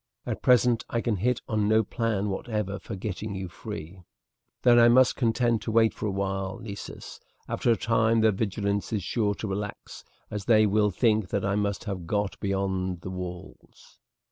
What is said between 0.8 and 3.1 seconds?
I can hit on no plan whatever for